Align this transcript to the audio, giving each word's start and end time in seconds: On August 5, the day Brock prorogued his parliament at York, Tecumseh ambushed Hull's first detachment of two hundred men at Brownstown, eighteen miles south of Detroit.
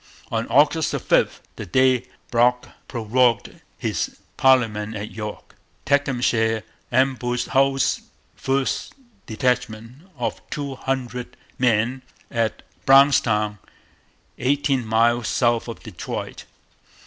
On 0.31 0.47
August 0.47 0.93
5, 0.99 1.41
the 1.57 1.65
day 1.67 2.07
Brock 2.31 2.69
prorogued 2.87 3.61
his 3.77 4.17
parliament 4.35 4.95
at 4.95 5.11
York, 5.11 5.55
Tecumseh 5.85 6.63
ambushed 6.91 7.49
Hull's 7.49 8.01
first 8.35 8.95
detachment 9.27 10.09
of 10.17 10.41
two 10.49 10.73
hundred 10.73 11.37
men 11.59 12.01
at 12.31 12.63
Brownstown, 12.87 13.59
eighteen 14.39 14.87
miles 14.87 15.27
south 15.27 15.67
of 15.67 15.83
Detroit. 15.83 16.45